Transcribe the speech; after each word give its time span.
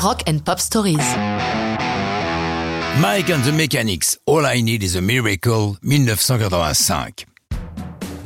Rock 0.00 0.22
and 0.28 0.38
Pop 0.44 0.60
Stories. 0.60 1.16
Mike 3.00 3.30
and 3.30 3.42
the 3.42 3.50
Mechanics, 3.52 4.16
All 4.26 4.46
I 4.46 4.62
Need 4.62 4.84
is 4.84 4.94
a 4.94 5.00
Miracle, 5.00 5.76
1985. 5.82 7.26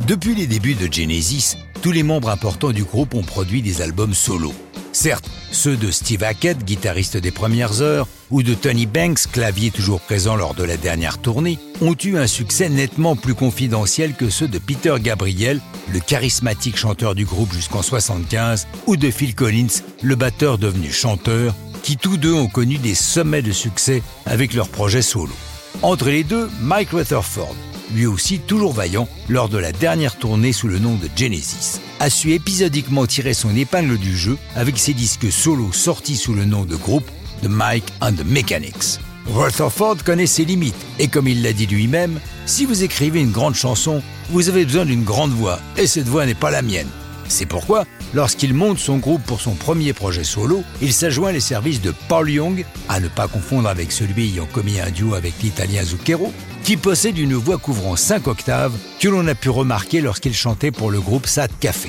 Depuis 0.06 0.34
les 0.34 0.46
débuts 0.46 0.74
de 0.74 0.92
Genesis, 0.92 1.56
tous 1.80 1.92
les 1.92 2.02
membres 2.02 2.28
importants 2.28 2.72
du 2.72 2.84
groupe 2.84 3.14
ont 3.14 3.22
produit 3.22 3.62
des 3.62 3.80
albums 3.80 4.12
solo. 4.12 4.52
Certes, 4.92 5.30
ceux 5.50 5.76
de 5.76 5.90
Steve 5.90 6.22
Hackett, 6.22 6.64
guitariste 6.64 7.16
des 7.16 7.30
premières 7.30 7.80
heures, 7.80 8.06
ou 8.30 8.42
de 8.42 8.52
Tony 8.52 8.84
Banks, 8.84 9.26
clavier 9.32 9.70
toujours 9.70 10.02
présent 10.02 10.36
lors 10.36 10.54
de 10.54 10.64
la 10.64 10.76
dernière 10.76 11.18
tournée, 11.18 11.58
ont 11.80 11.96
eu 12.04 12.18
un 12.18 12.26
succès 12.26 12.68
nettement 12.68 13.16
plus 13.16 13.34
confidentiel 13.34 14.14
que 14.14 14.28
ceux 14.28 14.48
de 14.48 14.58
Peter 14.58 14.94
Gabriel, 15.00 15.60
le 15.90 15.98
charismatique 15.98 16.76
chanteur 16.76 17.14
du 17.14 17.24
groupe 17.24 17.52
jusqu'en 17.54 17.80
75, 17.80 18.68
ou 18.86 18.96
de 18.96 19.10
Phil 19.10 19.34
Collins, 19.34 19.82
le 20.02 20.14
batteur 20.14 20.58
devenu 20.58 20.92
chanteur, 20.92 21.54
qui 21.82 21.96
tous 21.96 22.18
deux 22.18 22.34
ont 22.34 22.48
connu 22.48 22.76
des 22.76 22.94
sommets 22.94 23.42
de 23.42 23.52
succès 23.52 24.02
avec 24.26 24.52
leurs 24.52 24.68
projets 24.68 25.02
solo. 25.02 25.32
Entre 25.80 26.10
les 26.10 26.22
deux, 26.22 26.50
Mike 26.60 26.90
Rutherford, 26.90 27.56
lui 27.94 28.06
aussi 28.06 28.38
toujours 28.38 28.72
vaillant 28.72 29.08
lors 29.28 29.48
de 29.48 29.58
la 29.58 29.72
dernière 29.72 30.16
tournée 30.16 30.52
sous 30.52 30.68
le 30.68 30.78
nom 30.78 30.94
de 30.94 31.08
Genesis, 31.16 31.80
a 32.00 32.10
su 32.10 32.32
épisodiquement 32.32 33.06
tirer 33.06 33.34
son 33.34 33.54
épingle 33.56 33.98
du 33.98 34.16
jeu 34.16 34.36
avec 34.54 34.78
ses 34.78 34.94
disques 34.94 35.30
solo 35.30 35.72
sortis 35.72 36.16
sous 36.16 36.34
le 36.34 36.44
nom 36.44 36.64
de 36.64 36.76
groupe 36.76 37.08
de 37.42 37.48
Mike 37.48 37.92
and 38.00 38.14
the 38.14 38.24
Mechanics. 38.24 38.98
Rutherford 39.26 39.98
connaît 40.04 40.26
ses 40.26 40.44
limites 40.44 40.74
et 40.98 41.08
comme 41.08 41.28
il 41.28 41.42
l'a 41.42 41.52
dit 41.52 41.66
lui-même, 41.66 42.18
si 42.46 42.64
vous 42.64 42.82
écrivez 42.82 43.20
une 43.20 43.30
grande 43.30 43.54
chanson, 43.54 44.02
vous 44.30 44.48
avez 44.48 44.64
besoin 44.64 44.84
d'une 44.84 45.04
grande 45.04 45.32
voix 45.32 45.60
et 45.76 45.86
cette 45.86 46.08
voix 46.08 46.26
n'est 46.26 46.34
pas 46.34 46.50
la 46.50 46.62
mienne. 46.62 46.88
C'est 47.32 47.46
pourquoi, 47.46 47.86
lorsqu'il 48.12 48.52
monte 48.52 48.78
son 48.78 48.98
groupe 48.98 49.22
pour 49.22 49.40
son 49.40 49.54
premier 49.54 49.94
projet 49.94 50.22
solo, 50.22 50.62
il 50.82 50.92
s'ajoint 50.92 51.32
les 51.32 51.40
services 51.40 51.80
de 51.80 51.94
Paul 52.06 52.28
Young, 52.28 52.66
à 52.90 53.00
ne 53.00 53.08
pas 53.08 53.26
confondre 53.26 53.70
avec 53.70 53.90
celui 53.90 54.28
ayant 54.28 54.44
commis 54.44 54.80
un 54.80 54.90
duo 54.90 55.14
avec 55.14 55.42
l'italien 55.42 55.82
Zucchero, 55.82 56.30
qui 56.62 56.76
possède 56.76 57.16
une 57.16 57.32
voix 57.32 57.56
couvrant 57.56 57.96
5 57.96 58.26
octaves 58.26 58.76
que 59.00 59.08
l'on 59.08 59.26
a 59.28 59.34
pu 59.34 59.48
remarquer 59.48 60.02
lorsqu'il 60.02 60.34
chantait 60.34 60.70
pour 60.70 60.90
le 60.90 61.00
groupe 61.00 61.26
Sad 61.26 61.50
Café. 61.58 61.88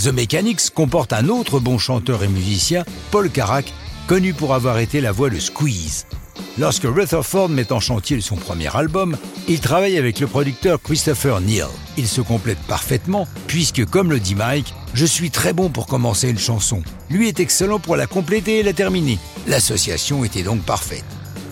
The 0.00 0.12
Mechanics 0.12 0.70
comporte 0.72 1.12
un 1.12 1.28
autre 1.28 1.58
bon 1.58 1.76
chanteur 1.76 2.22
et 2.22 2.28
musicien, 2.28 2.84
Paul 3.10 3.30
Carac, 3.30 3.72
connu 4.06 4.32
pour 4.32 4.54
avoir 4.54 4.78
été 4.78 5.00
la 5.00 5.10
voix 5.10 5.28
de 5.28 5.40
Squeeze. 5.40 6.06
Lorsque 6.58 6.84
Rutherford 6.84 7.48
met 7.48 7.72
en 7.72 7.80
chantier 7.80 8.20
son 8.20 8.36
premier 8.36 8.74
album, 8.74 9.16
il 9.48 9.60
travaille 9.60 9.98
avec 9.98 10.20
le 10.20 10.26
producteur 10.26 10.80
Christopher 10.80 11.40
Neal. 11.40 11.68
Ils 11.96 12.08
se 12.08 12.20
complètent 12.20 12.66
parfaitement, 12.68 13.26
puisque, 13.46 13.84
comme 13.86 14.10
le 14.10 14.20
dit 14.20 14.34
Mike, 14.34 14.72
je 14.94 15.06
suis 15.06 15.30
très 15.30 15.52
bon 15.52 15.68
pour 15.68 15.86
commencer 15.86 16.28
une 16.28 16.38
chanson. 16.38 16.82
Lui 17.10 17.28
est 17.28 17.40
excellent 17.40 17.78
pour 17.78 17.96
la 17.96 18.06
compléter 18.06 18.60
et 18.60 18.62
la 18.62 18.72
terminer. 18.72 19.18
L'association 19.46 20.24
était 20.24 20.42
donc 20.42 20.62
parfaite. 20.62 21.04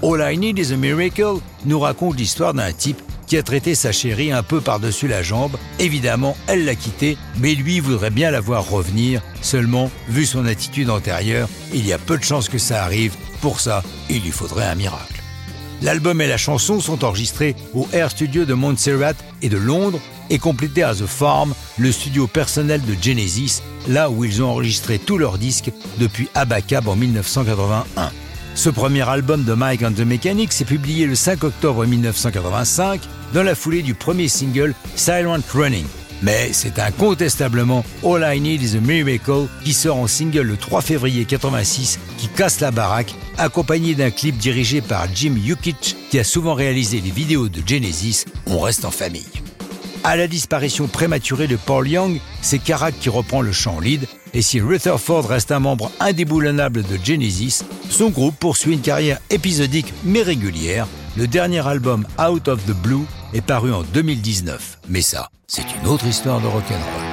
All 0.03 0.21
I 0.21 0.37
Need 0.37 0.59
is 0.59 0.73
a 0.73 0.77
Miracle 0.77 1.39
nous 1.65 1.79
raconte 1.79 2.17
l'histoire 2.17 2.55
d'un 2.55 2.73
type 2.73 3.01
qui 3.33 3.39
a 3.39 3.43
traité 3.43 3.75
sa 3.75 3.93
chérie 3.93 4.31
un 4.31 4.43
peu 4.43 4.61
par-dessus 4.61 5.09
la 5.09 5.23
jambe. 5.23 5.57
Évidemment, 5.79 6.37
elle 6.49 6.67
l'a 6.67 6.75
quitté, 6.75 7.17
mais 7.39 7.55
lui 7.55 7.81
voudrait 7.81 8.11
bien 8.11 8.31
la 8.31 8.43
voir 8.43 8.69
revenir. 8.69 9.23
Seulement, 9.41 9.91
vu 10.07 10.27
son 10.27 10.45
attitude 10.45 10.91
antérieure, 10.91 11.49
il 11.73 11.87
y 11.87 11.95
a 11.95 11.99
peu 11.99 12.19
de 12.19 12.23
chances 12.23 12.51
que 12.51 12.59
ça 12.59 12.85
arrive. 12.85 13.15
Pour 13.41 13.61
ça, 13.61 13.83
il 14.11 14.21
lui 14.21 14.33
faudrait 14.33 14.67
un 14.67 14.75
miracle. 14.75 15.23
L'album 15.81 16.21
et 16.21 16.27
la 16.27 16.37
chanson 16.37 16.79
sont 16.79 17.07
enregistrés 17.07 17.57
au 17.73 17.89
Air 17.95 18.11
Studio 18.11 18.45
de 18.45 18.53
Montserrat 18.53 19.15
et 19.41 19.49
de 19.49 19.57
Londres 19.57 19.99
et 20.29 20.39
complétés 20.39 20.83
à 20.83 20.95
The 20.95 21.07
Farm, 21.07 21.55
le 21.79 21.91
studio 21.91 22.27
personnel 22.27 22.83
de 22.83 22.95
Genesis, 23.03 23.63
là 23.89 24.11
où 24.11 24.27
ils 24.27 24.43
ont 24.43 24.51
enregistré 24.51 24.99
tous 24.99 25.17
leurs 25.17 25.39
disques 25.39 25.71
depuis 25.97 26.29
Abacab 26.35 26.87
en 26.87 26.97
1981. 26.97 28.13
Ce 28.55 28.69
premier 28.69 29.09
album 29.09 29.45
de 29.45 29.55
Mike 29.55 29.83
and 29.83 29.93
the 29.93 30.01
Mechanics 30.01 30.61
est 30.61 30.67
publié 30.67 31.07
le 31.07 31.15
5 31.15 31.43
octobre 31.45 31.87
1985 31.87 33.01
dans 33.33 33.43
la 33.43 33.55
foulée 33.55 33.83
du 33.83 33.95
premier 33.95 34.29
single 34.29 34.75
Silent 34.95 35.41
Running. 35.55 35.87
Mais 36.23 36.51
c'est 36.53 36.79
incontestablement 36.79 37.85
All 38.05 38.23
I 38.23 38.41
Need 38.41 38.63
is 38.63 38.77
a 38.77 38.81
Miracle 38.81 39.49
qui 39.65 39.73
sort 39.73 39.97
en 39.97 40.07
single 40.07 40.43
le 40.43 40.57
3 40.57 40.83
février 40.83 41.25
86 41.25 41.99
qui 42.19 42.29
casse 42.29 42.61
la 42.61 42.71
baraque, 42.71 43.15
accompagné 43.39 43.95
d'un 43.95 44.11
clip 44.11 44.37
dirigé 44.37 44.83
par 44.83 45.07
Jim 45.13 45.35
Yukich 45.37 45.97
qui 46.11 46.19
a 46.19 46.25
souvent 46.25 46.55
réalisé 46.55 47.01
les 47.01 47.11
vidéos 47.11 47.49
de 47.49 47.63
Genesis 47.67 48.27
On 48.47 48.61
reste 48.61 48.85
en 48.85 48.91
famille. 48.91 49.27
À 50.05 50.17
la 50.17 50.29
disparition 50.29 50.89
prématurée 50.89 51.47
de 51.47 51.57
Paul 51.57 51.89
Young, 51.89 52.21
c'est 52.43 52.59
Karak 52.59 52.99
qui 53.01 53.09
reprend 53.09 53.41
le 53.41 53.53
chant 53.53 53.81
lead, 53.81 54.07
et 54.35 54.43
si 54.43 54.61
Rutherford 54.61 55.27
reste 55.27 55.53
un 55.53 55.61
membre 55.61 55.91
indéboulonnable 56.01 56.83
de 56.83 56.99
Genesis, 57.03 57.65
son 57.91 58.11
groupe 58.11 58.37
poursuit 58.39 58.75
une 58.75 58.81
carrière 58.81 59.19
épisodique 59.31 59.93
mais 60.05 60.23
régulière. 60.23 60.87
Le 61.17 61.27
dernier 61.27 61.67
album 61.67 62.07
Out 62.19 62.49
of 62.49 62.65
the 62.65 62.73
Blue 62.73 63.05
est 63.35 63.43
paru 63.43 63.73
en 63.73 63.83
2019. 63.83 64.79
Mais 64.89 65.03
ça, 65.03 65.29
c'est 65.47 65.67
une 65.81 65.89
autre 65.89 66.07
histoire 66.07 66.41
de 66.41 66.47
rock'n'roll. 66.47 67.12